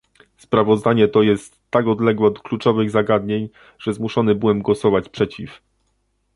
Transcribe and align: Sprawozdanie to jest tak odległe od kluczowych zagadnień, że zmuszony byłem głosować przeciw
Sprawozdanie 0.37 1.07
to 1.07 1.21
jest 1.21 1.59
tak 1.69 1.87
odległe 1.87 2.27
od 2.27 2.39
kluczowych 2.39 2.91
zagadnień, 2.91 3.49
że 3.79 3.93
zmuszony 3.93 4.35
byłem 4.35 4.61
głosować 4.61 5.09
przeciw 5.09 5.61